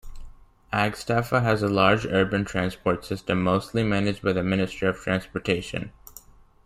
Aghstafa 0.73 1.43
has 1.43 1.61
a 1.61 1.67
large 1.69 2.07
urban 2.07 2.43
transport 2.43 3.05
system, 3.05 3.43
mostly 3.43 3.83
managed 3.83 4.23
by 4.23 4.33
the 4.33 4.41
Ministry 4.41 4.87
of 4.87 4.99
Transportation. 4.99 5.91